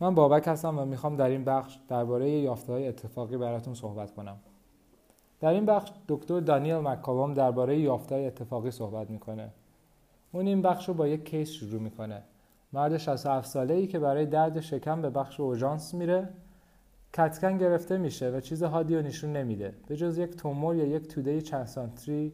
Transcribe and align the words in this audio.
من 0.00 0.14
بابک 0.14 0.48
هستم 0.48 0.78
و 0.78 0.84
می‌خوام 0.84 1.16
در 1.16 1.28
این 1.28 1.44
بخش 1.44 1.78
درباره 1.88 2.30
یافته 2.30 2.72
های 2.72 2.88
اتفاقی 2.88 3.36
براتون 3.36 3.74
صحبت 3.74 4.14
کنم. 4.14 4.36
در 5.40 5.50
این 5.50 5.66
بخش 5.66 5.92
دکتر 6.08 6.40
دانیل 6.40 6.76
مکاوام 6.76 7.34
درباره 7.34 7.78
یافته 7.78 8.14
های 8.14 8.26
اتفاقی 8.26 8.70
صحبت 8.70 9.10
می‌کنه. 9.10 9.50
اون 10.32 10.46
این 10.46 10.62
بخش 10.62 10.88
رو 10.88 10.94
با 10.94 11.08
یک 11.08 11.24
کیس 11.24 11.50
شروع 11.50 11.80
می‌کنه. 11.80 12.22
مرد 12.72 12.96
67 12.96 13.48
ساله 13.48 13.74
ای 13.74 13.86
که 13.86 13.98
برای 13.98 14.26
درد 14.26 14.60
شکم 14.60 15.02
به 15.02 15.10
بخش 15.10 15.40
اوژانس 15.40 15.94
میره 15.94 16.28
کتکن 17.12 17.58
گرفته 17.58 17.98
میشه 17.98 18.30
و 18.30 18.40
چیز 18.40 18.62
حادی 18.62 18.96
رو 18.96 19.02
نشون 19.02 19.32
نمیده 19.32 19.74
به 19.86 19.96
جز 19.96 20.18
یک 20.18 20.36
تومور 20.36 20.76
یا 20.76 20.84
یک 20.84 21.08
توده 21.08 21.40
چند 21.40 21.66
سانتری 21.66 22.32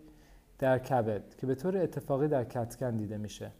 در 0.58 0.78
کبد 0.78 1.34
که 1.38 1.46
به 1.46 1.54
طور 1.54 1.76
اتفاقی 1.76 2.28
در 2.28 2.44
کتکن 2.44 2.96
دیده 2.96 3.16
میشه 3.18 3.50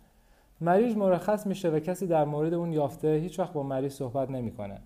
مریض 0.60 0.96
مرخص 0.96 1.46
میشه 1.46 1.70
و 1.70 1.78
کسی 1.78 2.06
در 2.06 2.24
مورد 2.24 2.54
اون 2.54 2.72
یافته 2.72 3.14
هیچ 3.14 3.38
وقت 3.38 3.52
با 3.52 3.62
مریض 3.62 3.92
صحبت 3.92 4.30
نمی‌کنه. 4.30 4.80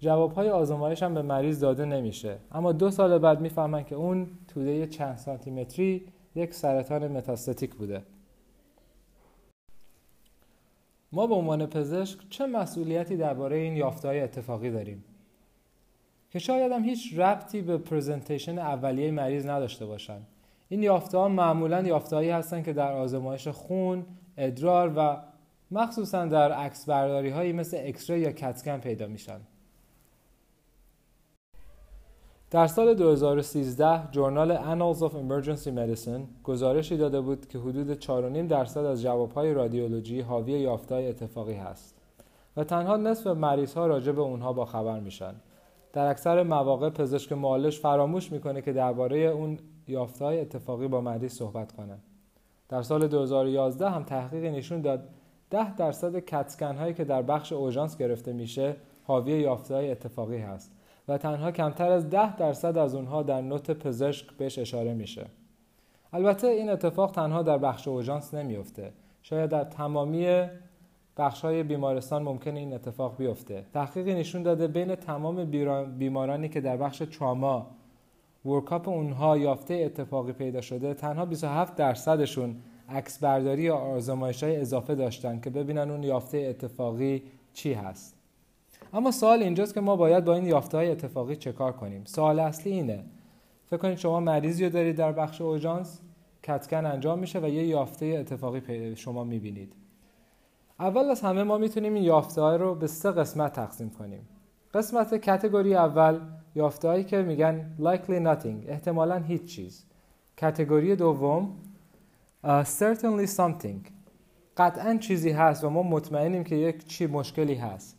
جوابهای 0.00 0.50
آزمایش 0.50 1.02
هم 1.02 1.14
به 1.14 1.22
مریض 1.22 1.60
داده 1.60 1.84
نمیشه. 1.84 2.36
اما 2.52 2.72
دو 2.72 2.90
سال 2.90 3.18
بعد 3.18 3.40
می‌فهمن 3.40 3.84
که 3.84 3.94
اون 3.94 4.26
توده 4.48 4.86
چند 4.86 5.16
سانتیمتری 5.16 6.06
یک 6.34 6.54
سرطان 6.54 7.08
متاستاتیک 7.08 7.74
بوده. 7.74 8.02
ما 11.12 11.26
به 11.26 11.34
عنوان 11.34 11.66
پزشک 11.66 12.18
چه 12.30 12.46
مسئولیتی 12.46 13.16
درباره 13.16 13.56
این 13.56 13.76
یافته 13.76 14.08
های 14.08 14.20
اتفاقی 14.20 14.70
داریم؟ 14.70 15.04
که 16.30 16.38
شاید 16.38 16.72
هم 16.72 16.84
هیچ 16.84 17.18
ربطی 17.18 17.62
به 17.62 17.78
پرزنتیشن 17.78 18.58
اولیه 18.58 19.10
مریض 19.10 19.46
نداشته 19.46 19.86
باشن. 19.86 20.20
این 20.68 20.82
یافته 20.82 21.18
ها 21.18 21.28
معمولا 21.28 21.82
یافته 21.82 22.16
هایی 22.16 22.30
هستن 22.30 22.62
که 22.62 22.72
در 22.72 22.92
آزمایش 22.92 23.48
خون 23.48 24.06
ادرار 24.36 24.92
و 24.96 25.16
مخصوصا 25.70 26.26
در 26.26 26.52
عکس 26.52 26.88
برداری 26.88 27.30
هایی 27.30 27.52
مثل 27.52 27.76
اکسره 27.80 28.20
یا 28.20 28.32
کتکن 28.32 28.78
پیدا 28.78 29.06
میشن 29.06 29.40
در 32.50 32.66
سال 32.66 32.94
2013 32.94 34.10
جورنال 34.10 34.56
Annals 34.56 34.98
of 34.98 35.12
Emergency 35.12 35.68
Medicine 35.68 36.42
گزارشی 36.44 36.96
داده 36.96 37.20
بود 37.20 37.48
که 37.48 37.58
حدود 37.58 38.00
4.5 38.00 38.08
درصد 38.48 38.84
از 38.84 39.02
جوابهای 39.02 39.54
رادیولوژی 39.54 40.20
حاوی 40.20 40.52
یافتهای 40.52 41.08
اتفاقی 41.08 41.54
هست 41.54 41.94
و 42.56 42.64
تنها 42.64 42.96
نصف 42.96 43.26
مریض 43.26 43.74
ها 43.74 43.86
راجع 43.86 44.12
به 44.12 44.20
اونها 44.20 44.52
با 44.52 44.64
خبر 44.64 45.00
میشن. 45.00 45.34
در 45.92 46.06
اکثر 46.06 46.42
مواقع 46.42 46.90
پزشک 46.90 47.32
معالج 47.32 47.78
فراموش 47.78 48.32
می‌کنه 48.32 48.62
که 48.62 48.72
درباره 48.72 49.18
اون 49.18 49.58
یافتهای 49.88 50.40
اتفاقی 50.40 50.88
با 50.88 51.00
مریض 51.00 51.32
صحبت 51.32 51.72
کنه. 51.72 51.98
در 52.68 52.82
سال 52.82 53.08
2011 53.08 53.90
هم 53.90 54.02
تحقیقی 54.02 54.50
نشون 54.50 54.80
داد 54.80 55.08
10 55.50 55.74
درصد 55.74 56.18
کتسکن 56.18 56.76
هایی 56.76 56.94
که 56.94 57.04
در 57.04 57.22
بخش 57.22 57.52
اوژانس 57.52 57.96
گرفته 57.96 58.32
میشه 58.32 58.76
حاوی 59.04 59.32
یافته 59.32 59.74
های 59.74 59.90
اتفاقی 59.90 60.38
هست 60.38 60.72
و 61.08 61.18
تنها 61.18 61.50
کمتر 61.50 61.92
از 61.92 62.10
10 62.10 62.36
درصد 62.36 62.78
از 62.78 62.94
اونها 62.94 63.22
در 63.22 63.40
نوت 63.40 63.70
پزشک 63.70 64.26
بهش 64.38 64.58
اشاره 64.58 64.94
میشه. 64.94 65.26
البته 66.12 66.46
این 66.46 66.70
اتفاق 66.70 67.10
تنها 67.10 67.42
در 67.42 67.58
بخش 67.58 67.88
اوژانس 67.88 68.34
نمیفته. 68.34 68.92
شاید 69.22 69.50
در 69.50 69.64
تمامی 69.64 70.46
بخش 71.16 71.40
های 71.40 71.62
بیمارستان 71.62 72.22
ممکن 72.22 72.56
این 72.56 72.72
اتفاق 72.72 73.16
بیفته. 73.16 73.64
تحقیقی 73.72 74.14
نشون 74.14 74.42
داده 74.42 74.66
بین 74.66 74.94
تمام 74.94 75.44
بیمارانی 75.98 76.48
که 76.48 76.60
در 76.60 76.76
بخش 76.76 76.98
تراما 76.98 77.70
ورکاپ 78.46 78.88
اونها 78.88 79.38
یافته 79.38 79.74
اتفاقی 79.74 80.32
پیدا 80.32 80.60
شده 80.60 80.94
تنها 80.94 81.24
27 81.24 81.76
درصدشون 81.76 82.56
عکس 82.88 83.18
برداری 83.18 83.62
یا 83.62 83.76
آزمایش 83.76 84.42
های 84.42 84.56
اضافه 84.56 84.94
داشتن 84.94 85.40
که 85.40 85.50
ببینن 85.50 85.90
اون 85.90 86.02
یافته 86.02 86.38
اتفاقی 86.38 87.22
چی 87.52 87.72
هست. 87.72 88.16
اما 88.92 89.10
سوال 89.10 89.42
اینجاست 89.42 89.74
که 89.74 89.80
ما 89.80 89.96
باید 89.96 90.24
با 90.24 90.34
این 90.34 90.46
یافته 90.46 90.76
های 90.76 90.90
اتفاقی 90.90 91.36
چه 91.36 91.52
کار 91.52 91.72
کنیم؟ 91.72 92.04
سوال 92.04 92.40
اصلی 92.40 92.72
اینه. 92.72 93.04
فکر 93.66 93.76
کنید 93.76 93.98
شما 93.98 94.20
مریضی 94.20 94.64
رو 94.64 94.70
دارید 94.70 94.96
در 94.96 95.12
بخش 95.12 95.40
اوژانس 95.40 96.00
کتکن 96.42 96.86
انجام 96.86 97.18
میشه 97.18 97.40
و 97.40 97.48
یه 97.48 97.66
یافته 97.66 98.06
اتفاقی 98.06 98.96
شما 98.96 99.24
می‌بینید. 99.24 99.72
اول 100.80 101.10
از 101.10 101.20
همه 101.20 101.42
ما 101.42 101.58
می‌تونیم 101.58 101.94
این 101.94 102.04
یافته 102.04 102.42
های 102.42 102.58
رو 102.58 102.74
به 102.74 102.86
سه 102.86 103.10
قسمت 103.10 103.52
تقسیم 103.52 103.90
کنیم. 103.90 104.28
قسمت 104.74 105.14
کتگوری 105.14 105.74
اول 105.74 106.20
یافته 106.54 106.88
هایی 106.88 107.04
که 107.04 107.22
میگن 107.22 107.76
likely 107.80 108.26
nothing 108.26 108.68
احتمالا 108.68 109.16
هیچ 109.18 109.44
چیز. 109.44 109.84
کتگوری 110.36 110.96
دوم 110.96 111.56
uh, 112.44 112.48
certainly 112.64 113.26
something. 113.36 113.88
قطعا 114.56 114.96
چیزی 115.00 115.30
هست 115.30 115.64
و 115.64 115.70
ما 115.70 115.82
مطمئنیم 115.82 116.44
که 116.44 116.56
یک 116.56 116.86
چی 116.86 117.06
مشکلی 117.06 117.54
هست. 117.54 117.96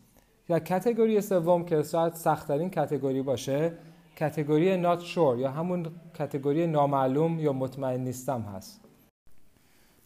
یا 0.48 0.58
کتگوری 0.58 1.20
سوم 1.20 1.64
که 1.64 1.82
شاید 1.82 2.14
سختترین 2.14 2.70
کتگوری 2.70 3.22
باشه 3.22 3.72
کتگوری 4.16 4.82
not 4.82 5.00
sure 5.00 5.38
یا 5.38 5.50
همون 5.50 5.86
کتگوری 6.18 6.66
نامعلوم 6.66 7.40
یا 7.40 7.52
مطمئن 7.52 8.00
نیستم 8.00 8.40
هست. 8.40 8.80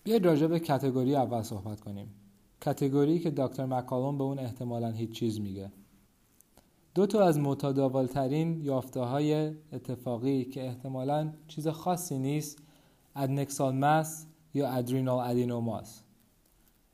بیاید 0.05 0.27
راجع 0.27 0.47
به 0.47 0.61
کتگوری 0.61 1.17
اول 1.17 1.43
صحبت 1.43 1.81
کنیم. 1.81 2.15
کتگوری 2.61 3.19
که 3.19 3.31
دکتر 3.31 3.67
مکالون 3.67 4.19
به 4.19 4.25
اون 4.25 4.39
احتمالا 4.39 4.91
هیچ 4.91 5.11
چیز 5.11 5.41
میگه. 5.41 5.71
دو 6.95 7.07
تا 7.07 7.25
از 7.25 7.39
متداولترین 7.39 8.61
یافته 8.61 9.01
های 9.01 9.53
اتفاقی 9.73 10.45
که 10.45 10.67
احتمالا 10.67 11.33
چیز 11.49 11.69
خاصی 11.69 12.19
نیست 12.19 12.59
ادنکسال 13.17 13.75
مس 13.75 14.27
یا 14.55 14.69
ادرینال 14.69 15.31
ادینوماس 15.31 16.03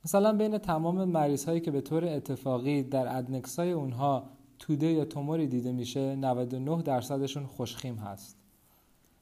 مثلا 0.04 0.32
بین 0.32 0.58
تمام 0.58 1.04
مریض 1.04 1.44
هایی 1.44 1.60
که 1.60 1.70
به 1.70 1.80
طور 1.80 2.04
اتفاقی 2.04 2.82
در 2.82 3.16
ادنکسای 3.18 3.72
اونها 3.72 4.30
توده 4.58 4.86
یا 4.86 5.04
توموری 5.04 5.46
دیده 5.46 5.72
میشه 5.72 6.16
99 6.16 6.82
درصدشون 6.82 7.46
خوشخیم 7.46 7.94
هست. 7.94 8.36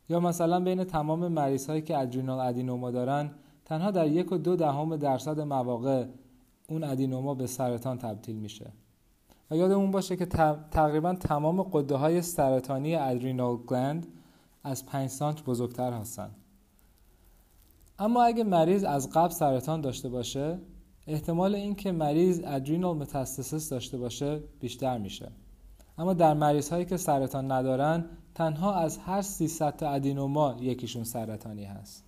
یا 0.09 0.21
مثلا 0.21 0.61
بین 0.61 0.85
تمام 0.85 1.29
مریض 1.29 1.67
هایی 1.71 1.83
که 1.83 1.99
ادرینال 1.99 2.41
ادینوما 2.41 2.91
دارن 2.91 3.31
تنها 3.65 3.91
در 3.91 4.07
یک 4.07 4.33
و 4.33 4.39
دو 4.39 4.57
دهم 4.57 4.97
درصد 4.97 5.41
مواقع 5.41 6.07
اون 6.69 6.85
ادینوما 6.85 7.35
به 7.35 7.47
سرطان 7.47 7.99
تبدیل 7.99 8.37
میشه. 8.37 8.73
و 9.51 9.57
یادمون 9.57 9.91
باشه 9.91 10.17
که 10.17 10.27
تقریبا 10.71 11.15
تمام 11.15 11.63
قده 11.63 11.95
های 11.95 12.23
سرطانی 12.23 12.95
ادرینال 12.95 13.57
گلند 13.57 14.07
از 14.65 14.87
5 14.87 15.11
سانت 15.11 15.45
بزرگتر 15.45 15.93
هستن. 15.93 16.31
اما 17.99 18.23
اگه 18.23 18.45
مریض 18.45 18.85
از 18.85 19.11
قبل 19.11 19.33
سرطان 19.33 19.81
داشته 19.81 20.09
باشه 20.09 20.59
احتمال 21.07 21.55
اینکه 21.55 21.93
مریض 21.93 22.41
adrenal 22.45 22.97
metastasis 22.97 23.69
داشته 23.69 23.99
باشه 23.99 24.41
بیشتر 24.61 24.99
میشه. 24.99 25.31
اما 25.99 26.15
در 26.15 26.35
مریض 26.35 26.69
هایی 26.69 26.85
که 26.85 26.97
سرطان 26.97 27.53
ندارن 27.53 28.05
تنها 28.35 28.75
از 28.75 28.99
هر 28.99 29.23
300 29.23 29.77
تا 29.77 29.91
adenoma 29.91 30.57
یکیشون 30.61 31.05
سرطانی 31.05 31.65
هست. 31.65 32.05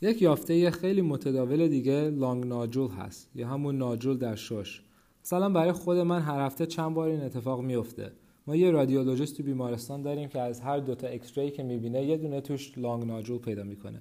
یک 0.00 0.22
یافته 0.22 0.70
خیلی 0.70 1.02
متداول 1.02 1.68
دیگه 1.68 2.10
lung 2.10 2.46
nodule 2.46 2.90
هست 2.90 3.30
یا 3.34 3.48
همون 3.48 3.78
nodule 3.78 4.18
در 4.18 4.34
شش. 4.34 4.82
مثلا 5.30 5.48
برای 5.48 5.72
خود 5.72 5.98
من 5.98 6.20
هر 6.20 6.40
هفته 6.40 6.66
چند 6.66 6.94
بار 6.94 7.08
این 7.08 7.20
اتفاق 7.20 7.60
میفته. 7.60 8.12
ما 8.46 8.56
یه 8.56 8.70
رادیولوژیست 8.70 9.36
تو 9.36 9.42
بیمارستان 9.42 10.02
داریم 10.02 10.28
که 10.28 10.40
از 10.40 10.60
هر 10.60 10.78
دوتا 10.78 11.06
عکس 11.06 11.32
که 11.32 11.62
می‌بینه 11.62 12.04
یه 12.04 12.16
دونه 12.16 12.40
توش 12.40 12.78
lung 12.78 13.04
nodule 13.04 13.38
پیدا 13.38 13.62
می‌کنه. 13.62 14.00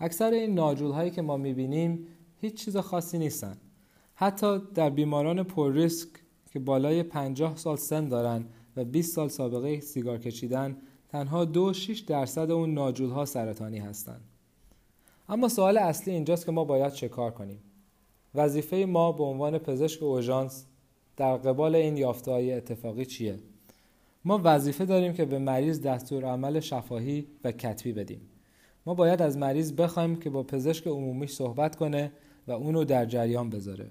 اکثر 0.00 0.30
این 0.30 0.54
ناجول 0.54 0.90
هایی 0.90 1.10
که 1.10 1.22
ما 1.22 1.36
می‌بینیم 1.36 2.06
هیچ 2.40 2.64
چیز 2.64 2.76
خاصی 2.76 3.18
نیستن. 3.18 3.56
حتی 4.14 4.58
در 4.74 4.90
بیماران 4.90 5.42
پر 5.42 5.72
ریسک 5.72 6.08
که 6.52 6.58
بالای 6.58 7.02
50 7.02 7.56
سال 7.56 7.76
سن 7.76 8.08
دارن 8.08 8.44
و 8.76 8.84
20 8.84 9.14
سال 9.14 9.28
سابقه 9.28 9.80
سیگار 9.80 10.18
کشیدن 10.18 10.76
تنها 11.08 11.44
دو 11.44 11.72
6 11.72 12.00
درصد 12.00 12.50
اون 12.50 12.74
ناجول 12.74 13.10
ها 13.10 13.24
سرطانی 13.24 13.78
هستند. 13.78 14.20
اما 15.28 15.48
سوال 15.48 15.78
اصلی 15.78 16.14
اینجاست 16.14 16.46
که 16.46 16.52
ما 16.52 16.64
باید 16.64 16.92
چه 16.92 17.08
کار 17.08 17.30
کنیم؟ 17.30 17.58
وظیفه 18.34 18.76
ما 18.76 19.12
به 19.12 19.24
عنوان 19.24 19.58
پزشک 19.58 20.02
اوژانس 20.02 20.66
در 21.16 21.36
قبال 21.36 21.74
این 21.74 21.96
یافته 21.96 22.30
های 22.30 22.52
اتفاقی 22.52 23.06
چیه؟ 23.06 23.38
ما 24.24 24.40
وظیفه 24.44 24.84
داریم 24.84 25.12
که 25.12 25.24
به 25.24 25.38
مریض 25.38 25.80
دستور 25.80 26.24
عمل 26.24 26.60
شفاهی 26.60 27.26
و 27.44 27.52
کتبی 27.52 27.92
بدیم. 27.92 28.20
ما 28.86 28.94
باید 28.94 29.22
از 29.22 29.36
مریض 29.36 29.72
بخوایم 29.72 30.16
که 30.16 30.30
با 30.30 30.42
پزشک 30.42 30.86
عمومی 30.86 31.26
صحبت 31.26 31.76
کنه 31.76 32.12
و 32.46 32.52
اونو 32.52 32.84
در 32.84 33.04
جریان 33.04 33.50
بذاره. 33.50 33.88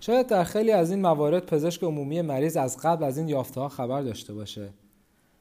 شاید 0.00 0.26
در 0.26 0.44
خیلی 0.44 0.72
از 0.72 0.90
این 0.90 1.00
موارد 1.00 1.46
پزشک 1.46 1.82
عمومی 1.82 2.22
مریض 2.22 2.56
از 2.56 2.78
قبل 2.78 3.04
از 3.04 3.18
این 3.18 3.28
یافته 3.28 3.60
ها 3.60 3.68
خبر 3.68 4.02
داشته 4.02 4.34
باشه. 4.34 4.70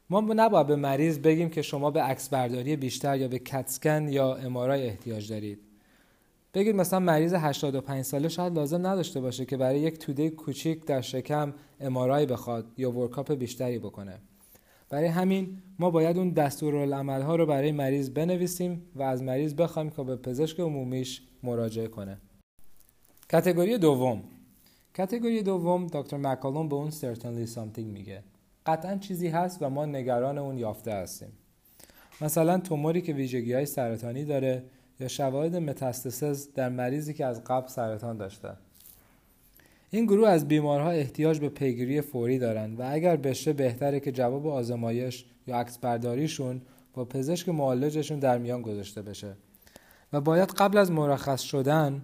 ما 0.10 0.22
نباید 0.22 0.68
به 0.68 0.76
مریض 0.76 1.20
بگیم 1.20 1.50
که 1.50 1.62
شما 1.62 1.92
به 1.92 2.02
عکس 2.02 2.30
برداری 2.30 2.76
بیشتر 2.76 3.18
یا 3.18 3.28
به 3.28 3.40
کتسکن 3.40 4.08
یا 4.08 4.36
امارای 4.36 4.88
احتیاج 4.88 5.30
دارید. 5.30 5.71
بگید 6.54 6.76
مثلا 6.76 7.00
مریض 7.00 7.34
85 7.34 8.06
ساله 8.06 8.30
شاید 8.30 8.54
لازم 8.54 8.88
نداشته 8.88 9.22
باشه 9.22 9.46
که 9.46 9.58
برای 9.58 9.80
یک 9.80 9.98
توده 9.98 10.30
کوچیک 10.30 10.86
در 10.86 11.02
شکم 11.02 11.54
امارای 11.80 12.26
بخواد 12.26 12.66
یا 12.78 12.92
ورکاپ 12.92 13.34
بیشتری 13.34 13.80
بکنه. 13.80 14.20
برای 14.90 15.08
همین 15.08 15.58
ما 15.80 15.90
باید 15.90 16.18
اون 16.18 16.30
دستورالعمل 16.30 17.22
ها 17.22 17.36
رو 17.36 17.46
برای 17.46 17.72
مریض 17.72 18.10
بنویسیم 18.10 18.82
و 18.96 19.04
از 19.04 19.24
مریض 19.24 19.54
بخوایم 19.54 19.90
که 19.90 20.04
به 20.04 20.16
پزشک 20.16 20.60
عمومیش 20.60 21.22
مراجعه 21.44 21.88
کنه. 21.88 22.18
کتگوری 23.30 23.78
دوم. 23.78 24.24
کتگوری 24.94 25.44
دوم 25.44 25.88
دکتر 25.88 26.18
مکالون 26.18 26.70
به 26.70 26.76
اون 26.76 26.92
certainly 26.92 27.50
something 27.56 27.80
میگه. 27.80 28.24
قطعا 28.66 28.98
چیزی 28.98 29.28
هست 29.28 29.62
و 29.62 29.70
ما 29.70 29.86
نگران 29.86 30.38
اون 30.38 30.58
یافته 30.58 30.94
هستیم. 30.94 31.32
مثلا 32.22 32.58
توموری 32.58 33.02
که 33.02 33.14
ویژگی 33.14 33.54
های 33.54 33.66
سرطانی 33.66 34.26
داره 34.26 34.64
یا 35.02 35.08
شواهد 35.08 35.56
متاستسز 35.56 36.48
در 36.54 36.70
مریضی 36.70 37.14
که 37.14 37.26
از 37.26 37.44
قبل 37.44 37.68
سرطان 37.68 38.18
داشته. 38.18 38.50
این 39.90 40.06
گروه 40.06 40.30
از 40.30 40.48
بیمارها 40.48 40.90
احتیاج 40.90 41.40
به 41.40 41.50
پیگیری 41.50 42.02
فوری 42.02 42.40
دارند 42.40 42.80
و 42.80 42.84
اگر 42.92 43.16
بشه 43.16 43.54
بهتره 43.54 44.00
که 44.00 44.12
جواب 44.12 44.48
آزمایش 44.48 45.26
یا 45.48 45.56
عکس 45.56 45.78
برداریشون 45.78 46.62
با 46.94 47.06
پزشک 47.06 47.50
معالجشون 47.50 48.20
در 48.20 48.38
میان 48.38 48.62
گذاشته 48.62 49.02
بشه. 49.02 49.34
و 50.14 50.22
باید 50.22 50.50
قبل 50.50 50.78
از 50.78 50.92
مرخص 50.92 51.42
شدن 51.42 52.02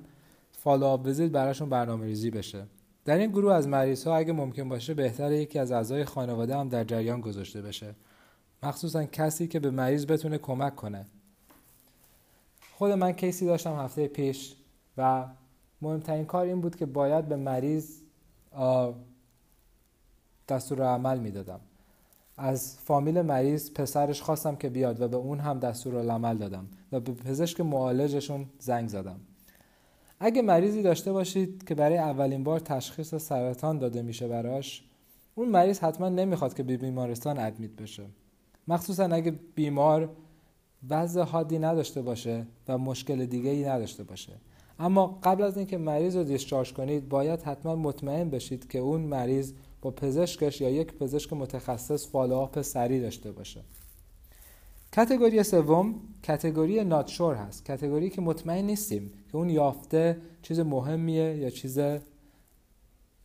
follow-up 0.52 1.06
visit 1.06 1.32
براشون 1.32 1.70
برنامه 1.70 2.06
ریزی 2.06 2.32
بشه. 2.32 2.64
در 3.06 3.18
این 3.18 3.32
گروه 3.32 3.54
از 3.54 3.68
مریض 3.68 4.08
ها 4.08 4.16
اگه 4.16 4.34
ممکن 4.34 4.70
باشه 4.70 4.94
بهتره 4.94 5.38
یکی 5.38 5.60
از 5.60 5.72
اعضای 5.72 6.06
خانواده 6.06 6.58
هم 6.58 6.70
در 6.70 6.84
جریان 6.84 7.22
گذاشته 7.22 7.62
بشه. 7.62 7.96
مخصوصا 8.64 9.06
کسی 9.06 9.48
که 9.48 9.60
به 9.60 9.72
مریض 9.72 10.06
بتونه 10.06 10.38
کمک 10.38 10.76
کنه. 10.76 11.06
خود 12.78 12.92
من 12.92 13.12
case 13.12 13.39
ی 13.39 13.46
داشتم 13.46 13.76
هفته 13.76 14.08
پیش 14.08 14.56
و 14.98 15.26
مهمترین 15.82 16.26
کار 16.26 16.46
این 16.46 16.62
بود 16.62 16.76
که 16.76 16.86
باید 16.86 17.26
به 17.26 17.36
مریض 17.36 18.02
دستور 20.50 20.84
عمل 20.84 21.20
می‌دادم. 21.20 21.60
از 22.38 22.78
فامیل 22.80 23.22
مریض 23.22 23.72
پسرش 23.72 24.22
خواستم 24.22 24.56
که 24.56 24.70
بیاد 24.70 25.02
و 25.02 25.08
به 25.08 25.18
اون 25.18 25.40
هم 25.40 25.60
دستور 25.60 26.12
عمل 26.12 26.38
دادم 26.38 26.68
و 26.92 27.00
به 27.00 27.12
پزشک 27.12 27.62
معالجشون 27.62 28.46
زنگ 28.60 28.90
زدم. 28.90 29.20
اگه 30.20 30.42
مریضی 30.42 30.82
داشته 30.82 31.12
باشید 31.12 31.64
که 31.68 31.76
برای 31.76 31.98
اولین 31.98 32.44
بار 32.44 32.60
تشخیص 32.60 33.16
سرطان 33.16 33.78
داده 33.78 34.02
میشه 34.02 34.28
براش 34.28 34.84
اون 35.36 35.50
مریض 35.50 35.80
حتما 35.80 36.10
نمی‌خواد 36.10 36.54
که 36.54 36.64
به 36.64 36.78
بیمارستان 36.78 37.40
ادمیت 37.40 37.72
بشه. 37.72 38.04
مخصوصا 38.68 39.06
اگه 39.06 39.32
بیمار 39.56 40.10
وضع 40.90 41.22
حادی 41.22 41.60
نداشته 41.60 42.02
باشه 42.02 42.46
و 42.68 42.78
مشکل 42.78 43.26
دیگه 43.26 43.50
ای 43.50 43.66
نداشته 43.66 44.04
باشه. 44.04 44.34
اما 44.80 45.20
قبل 45.24 45.44
از 45.44 45.58
اینکه 45.58 45.78
مریض 45.78 46.16
رو 46.16 46.24
دیسچارج 46.24 46.74
کنید 46.74 47.10
باید 47.10 47.42
حتما 47.42 47.76
مطمئن 47.76 48.30
بشید 48.30 48.70
که 48.70 48.80
اون 48.80 49.02
مریض 49.02 49.54
با 49.82 49.92
پزشکش 49.92 50.62
یا 50.62 50.70
یک 50.70 50.94
پزشک 50.94 51.34
متخصص 51.34 52.08
follow-up 52.08 52.62
سریع 52.62 53.02
داشته 53.02 53.32
باشه. 53.32 53.62
category 54.94 55.44
سوم 55.44 55.96
category 56.24 56.84
not 56.84 57.06
sure 57.06 57.36
هست. 57.36 57.66
category 57.66 58.10
که 58.10 58.22
مطمئن 58.22 58.66
نیستیم 58.66 59.12
که 59.32 59.38
اون 59.38 59.50
یافته 59.50 60.18
چیز 60.42 60.60
مهمیه 60.60 61.38
یا 61.38 61.50
چیز 61.50 61.80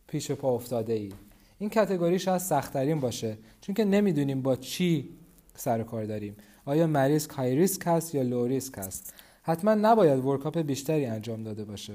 پیش 0.07 0.31
پا 0.31 0.55
افتاده 0.55 0.93
ای 0.93 1.11
این 1.59 1.69
category 1.69 2.19
شاید 2.19 2.37
سختترین 2.37 2.99
باشه 2.99 3.37
چون 3.61 3.75
که 3.75 3.85
نمی‌دونیم 3.85 4.41
با 4.41 4.55
چی 4.55 5.09
سر 5.55 5.83
کار 5.83 6.05
داریم. 6.05 6.35
آیا 6.65 6.87
مریض 6.87 7.27
high 7.27 7.55
risk 7.55 7.81
هست 7.85 8.15
یا 8.15 8.21
low 8.21 8.47
risk 8.47 8.77
هست؟ 8.77 9.13
حتما 9.41 9.73
نباید 9.73 10.25
workup 10.25 10.57
بیشتری 10.57 11.05
انجام 11.05 11.43
داده 11.43 11.65
باشه. 11.65 11.93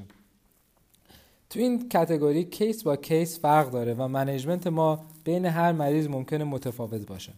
تو 1.51 1.61
این 1.61 1.89
category 1.89 2.45
case 2.45 2.83
با 2.83 2.97
case 2.97 3.41
فرق 3.41 3.71
داره 3.71 3.95
و 3.95 4.09
management 4.09 4.67
ما 4.67 5.07
بین 5.25 5.45
هر 5.45 5.73
مریض 5.73 6.09
ممکنه 6.09 6.45
متفاوت 6.45 7.07
باشه. 7.07 7.33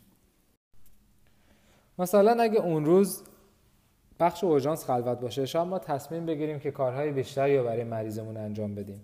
مثلا 1.98 2.42
اگه 2.42 2.58
اون 2.58 2.84
روز 2.84 3.22
بخش 4.20 4.44
اورژانس 4.44 4.84
خلوت 4.84 5.20
باشه 5.20 5.46
شاید 5.46 5.68
ما 5.68 5.78
تصمیم 5.78 6.26
بگیریم 6.26 6.58
که 6.58 6.70
کارهای 6.70 7.12
بیشتری 7.12 7.58
رو 7.58 7.64
برای 7.64 7.84
مریضمون 7.84 8.36
انجام 8.36 8.74
بدیم. 8.74 9.00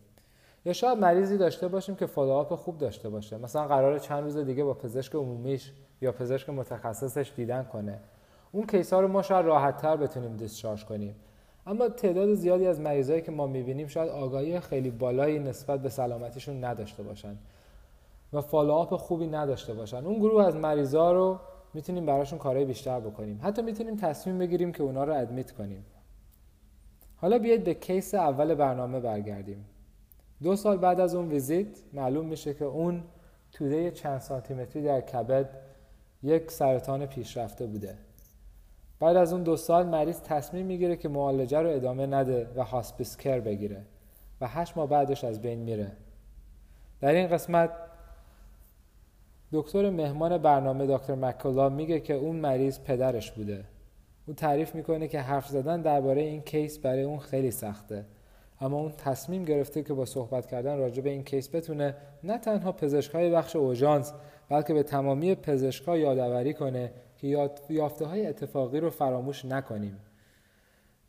یا 0.64 0.72
شاید 0.72 0.98
مریضی 0.98 1.38
داشته 1.38 1.68
باشیم 1.68 1.94
که 1.94 2.06
follow-up 2.06 2.54
خوب 2.54 2.78
داشته 2.78 3.08
باشه. 3.08 3.38
مثلا 3.38 3.66
قرار 3.66 3.98
چند 3.98 4.24
روز 4.24 4.36
دیگه 4.36 4.64
با 4.64 4.74
پزشک 4.74 5.14
عمومیش 5.14 5.72
یا 6.00 6.12
پزشک 6.12 6.50
متخصصش 6.50 7.32
دیدن 7.36 7.64
کنه. 7.64 7.98
اون 8.52 8.66
case 8.66 8.92
ها 8.92 9.00
رو 9.00 9.08
ما 9.08 9.22
شاید 9.22 9.46
راحت 9.46 9.76
تر 9.76 9.96
بتونیم 9.96 10.36
discharge 10.36 10.84
کنیم. 10.84 11.14
اما 11.66 11.88
تعداد 11.88 12.34
زیادی 12.34 12.66
از 12.66 12.80
مریضایی 12.80 13.22
که 13.22 13.32
ما 13.32 13.46
می‌بینیم 13.46 13.86
شاید 13.86 14.08
آگاهی 14.08 14.60
خیلی 14.60 14.90
بالایی 14.90 15.38
نسبت 15.38 15.82
به 15.82 15.88
سلامتیشون 15.88 16.64
نداشته 16.64 17.02
باشن 17.02 17.36
و 18.32 18.40
follow-up 18.40 18.96
خوبی 18.96 19.26
نداشته 19.26 19.74
باشن. 19.74 20.06
اون 20.06 20.18
گروه 20.18 20.46
از 20.46 20.56
مریضا 20.56 21.12
رو 21.12 21.38
می‌تونیم 21.74 22.06
براشون 22.06 22.38
کارهای 22.38 22.64
بیشتر 22.64 23.00
بکنیم. 23.00 23.40
حتی 23.42 23.62
می‌تونیم 23.62 23.96
تصمیم 23.96 24.38
بگیریم 24.38 24.72
که 24.72 24.82
اونا 24.82 25.04
رو 25.04 25.14
admit 25.14 25.50
کنیم. 25.50 25.84
حالا 27.16 27.38
بیاید 27.38 27.64
به 27.64 27.74
case 27.74 28.14
اول 28.14 28.54
برنامه 28.54 29.00
برگردیم. 29.00 29.64
دو 30.42 30.56
سال 30.56 30.76
بعد 30.76 31.00
از 31.00 31.14
اون 31.14 31.28
ویزیت 31.28 31.66
معلوم 31.92 32.26
میشه 32.26 32.54
که 32.54 32.64
اون 32.64 33.02
توده 33.52 33.90
چند 33.90 34.18
سانتیمتری 34.18 34.82
در 34.82 35.00
کبد 35.00 35.50
یک 36.22 36.50
سرطان 36.50 37.06
پیشرفته 37.06 37.66
بوده. 37.66 37.98
بعد 39.00 39.16
از 39.16 39.32
اون 39.32 39.42
دو 39.42 39.56
سال 39.56 39.86
مریض 39.86 40.20
تصمیم 40.20 40.66
می‌گیره 40.66 40.96
که 40.96 41.08
معالجه 41.08 41.60
رو 41.60 41.70
ادامه 41.70 42.06
نده 42.06 42.48
و 42.56 42.64
hospice 42.64 43.16
care 43.16 43.40
بگیره 43.40 43.82
و 44.40 44.48
هشت 44.48 44.76
ماه 44.76 44.88
بعدش 44.88 45.24
از 45.24 45.42
بین 45.42 45.58
میره. 45.58 45.92
در 47.00 47.12
این 47.12 47.26
قسمت 47.26 47.70
دکتر 49.52 49.90
مهمان 49.90 50.38
برنامه 50.38 50.86
دکتر 50.86 51.14
مکولا 51.14 51.68
میگه 51.68 52.00
که 52.00 52.14
اون 52.14 52.36
مریض 52.36 52.80
پدرش 52.80 53.32
بوده. 53.32 53.64
او 54.26 54.34
تعریف 54.34 54.74
می‌کنه 54.74 55.08
که 55.08 55.20
حرف 55.20 55.48
زدن 55.48 55.82
درباره 55.82 56.22
این 56.22 56.42
case 56.42 56.78
برای 56.78 57.02
اون 57.02 57.18
خیلی 57.18 57.50
سخته. 57.50 58.04
اما 58.60 58.76
اون 58.76 58.92
تصمیم 58.92 59.44
گرفته 59.44 59.82
که 59.82 59.94
با 59.94 60.04
صحبت 60.04 60.46
کردن 60.46 60.78
راجع 60.78 61.02
به 61.02 61.10
این 61.10 61.24
case 61.24 61.54
بتونه 61.54 61.94
نه 62.24 62.38
تنها 62.38 62.72
پزشکای 62.72 63.30
بخش 63.30 63.56
اورژانس 63.56 64.12
بلکه 64.48 64.74
به 64.74 64.82
تمامی 64.82 65.34
پزشکا 65.34 65.96
یادآوری 65.96 66.54
کنه 66.54 66.92
که 67.16 67.48
یافته 67.68 68.06
های 68.06 68.26
اتفاقی 68.26 68.80
رو 68.80 68.90
فراموش 68.90 69.44
نکنیم. 69.44 69.96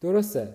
درسته. 0.02 0.54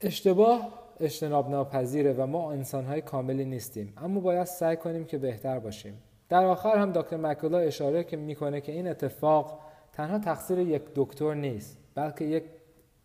اشتباه 0.00 0.68
اجتناب 1.00 1.50
ناپذیره 1.50 2.12
و 2.12 2.26
ما 2.26 2.52
انسان 2.52 2.84
های 2.84 3.00
کاملی 3.00 3.44
نیستیم. 3.44 3.92
اما 3.96 4.20
باید 4.20 4.44
سعی 4.44 4.76
کنیم 4.76 5.04
که 5.04 5.18
بهتر 5.18 5.58
باشیم. 5.58 6.02
در 6.28 6.44
آخر 6.44 6.76
هم 6.76 6.92
دکتر 6.92 7.16
مکولا 7.16 7.58
اشاره 7.58 8.04
که 8.04 8.16
می‌کنه 8.16 8.60
که 8.60 8.72
این 8.72 8.88
اتفاق 8.88 9.60
تنها 9.92 10.18
تقصیر 10.18 10.58
یک 10.58 10.82
دکتر 10.94 11.34
نیست 11.34 11.78
بلکه 11.94 12.24
یک 12.24 12.44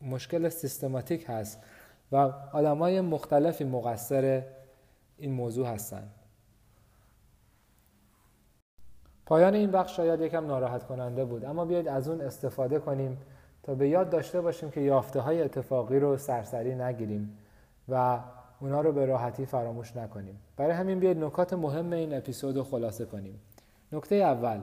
مشکل 0.02 0.50
سیستماتیک 0.50 1.26
هست 1.28 1.60
و 2.12 2.16
آدمای 2.54 3.02
مختلفی 3.02 3.64
مقصر 3.64 4.44
این 5.18 5.32
موضوع 5.32 5.68
هستند 5.68 6.12
پایان 9.30 9.54
این 9.56 9.72
بخش 9.72 9.96
شاید 9.96 10.22
یکم 10.22 10.46
ناراحت 10.46 10.84
کننده 10.84 11.26
بود. 11.26 11.46
اما 11.46 11.66
بیاید 11.66 11.88
از 11.88 12.10
اون 12.10 12.22
استفاده 12.22 12.80
کنیم 12.80 13.18
تا 13.64 13.76
به 13.76 13.90
یاد 13.90 14.10
داشته 14.10 14.42
باشیم 14.42 14.72
که 14.72 14.82
یافته 14.82 15.20
های 15.20 15.42
اتفاقی 15.42 16.00
رو 16.00 16.18
سرسری 16.18 16.76
نگیریم 16.76 17.38
و 17.90 18.20
اونا 18.60 18.82
رو 18.82 18.92
به 18.92 19.06
راحتی 19.06 19.46
فراموش 19.46 19.96
نکنیم. 19.96 20.40
برای 20.58 20.72
همین 20.72 21.00
بیاید 21.00 21.24
نکات 21.24 21.54
مهم 21.54 21.94
این 21.94 22.18
اپیزود 22.18 22.58
رو 22.58 22.64
خلاصه 22.64 23.06
کنیم. 23.06 23.40
نکته 23.92 24.16
اول 24.16 24.62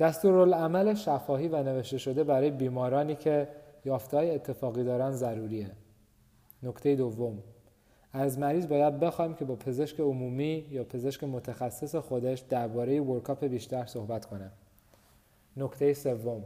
دستورالعمل 0.00 0.94
شفاهی 0.94 1.48
و 1.48 1.62
نوشته 1.62 1.98
شده 1.98 2.24
برای 2.24 2.50
بیمارانی 2.50 3.16
که 3.16 3.48
یافته 3.84 4.16
های 4.16 4.34
اتفاقی 4.34 4.84
دارن 4.84 5.10
ضروریه. 5.10 5.70
نکته 6.62 6.96
دوم 6.96 7.38
از 8.12 8.38
مریض 8.38 8.66
باید 8.66 9.00
بخوایم 9.00 9.34
که 9.34 9.44
با 9.44 9.56
پزشک 9.56 10.00
عمومی 10.00 10.66
یا 10.70 10.84
پزشک 10.84 11.24
متخصص 11.24 11.94
خودش 11.94 12.40
درباره 12.40 13.00
ورکاپ 13.00 13.44
بیشتر 13.44 13.86
صحبت 13.86 14.26
کنه. 14.26 14.50
نکته 15.56 15.94
سوم 15.94 16.44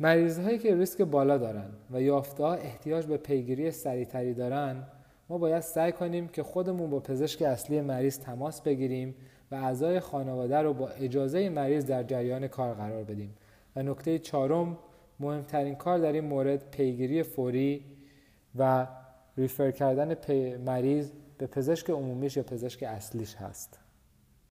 مریض 0.00 0.38
هایی 0.38 0.58
که 0.58 0.74
ریسک 0.74 1.02
بالا 1.02 1.38
دارن 1.38 1.70
و 1.90 2.02
یافته 2.02 2.44
احتیاج 2.44 3.06
به 3.06 3.16
پیگیری 3.16 3.70
سریعتری 3.70 4.34
دارن 4.34 4.82
ما 5.28 5.38
باید 5.38 5.62
سعی 5.62 5.92
کنیم 5.92 6.28
که 6.28 6.42
خودمون 6.42 6.90
با 6.90 7.00
پزشک 7.00 7.42
اصلی 7.42 7.80
مریض 7.80 8.18
تماس 8.18 8.60
بگیریم 8.60 9.14
و 9.50 9.54
اعضای 9.54 10.00
خانواده 10.00 10.58
رو 10.58 10.72
با 10.72 10.88
اجازه 10.88 11.48
مریض 11.48 11.86
در 11.86 12.02
جریان 12.02 12.48
کار 12.48 12.74
قرار 12.74 13.04
بدیم 13.04 13.34
و 13.76 13.82
نکته 13.82 14.18
چهارم 14.18 14.78
مهمترین 15.20 15.74
کار 15.74 15.98
در 15.98 16.12
این 16.12 16.24
مورد 16.24 16.70
پیگیری 16.70 17.22
فوری 17.22 17.84
و 18.58 18.86
ریفر 19.36 19.70
کردن 19.70 20.14
مریض 20.56 21.10
به 21.38 21.46
پزشک 21.46 21.90
عمومیش 21.90 22.36
یا 22.36 22.42
پزشک 22.42 22.82
اصلیش 22.82 23.34
هست. 23.34 23.83